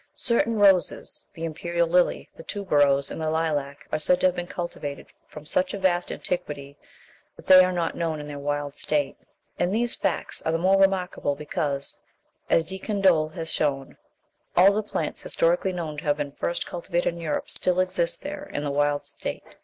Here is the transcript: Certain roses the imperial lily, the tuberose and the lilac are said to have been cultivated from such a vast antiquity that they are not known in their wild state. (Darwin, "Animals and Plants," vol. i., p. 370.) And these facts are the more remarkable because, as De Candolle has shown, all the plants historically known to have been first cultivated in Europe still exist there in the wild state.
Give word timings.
Certain 0.15 0.57
roses 0.57 1.29
the 1.35 1.43
imperial 1.45 1.87
lily, 1.87 2.27
the 2.35 2.41
tuberose 2.41 3.11
and 3.11 3.21
the 3.21 3.29
lilac 3.29 3.87
are 3.91 3.99
said 3.99 4.19
to 4.19 4.25
have 4.25 4.35
been 4.35 4.47
cultivated 4.47 5.05
from 5.27 5.45
such 5.45 5.75
a 5.75 5.77
vast 5.77 6.11
antiquity 6.11 6.75
that 7.35 7.45
they 7.45 7.63
are 7.63 7.71
not 7.71 7.95
known 7.95 8.19
in 8.19 8.27
their 8.27 8.39
wild 8.39 8.73
state. 8.73 9.13
(Darwin, 9.13 9.13
"Animals 9.13 9.21
and 9.21 9.21
Plants," 9.21 9.21
vol. 9.21 9.35
i., 9.35 9.37
p. 9.37 9.43
370.) 9.59 9.63
And 9.63 9.75
these 9.75 10.01
facts 10.01 10.41
are 10.47 10.51
the 10.51 10.57
more 10.57 10.81
remarkable 10.81 11.35
because, 11.35 11.99
as 12.49 12.65
De 12.65 12.79
Candolle 12.79 13.29
has 13.35 13.51
shown, 13.53 13.97
all 14.57 14.73
the 14.73 14.81
plants 14.81 15.21
historically 15.21 15.71
known 15.71 15.97
to 15.97 16.03
have 16.05 16.17
been 16.17 16.31
first 16.31 16.65
cultivated 16.65 17.13
in 17.13 17.21
Europe 17.21 17.51
still 17.51 17.79
exist 17.79 18.23
there 18.23 18.45
in 18.51 18.63
the 18.63 18.71
wild 18.71 19.03
state. 19.03 19.43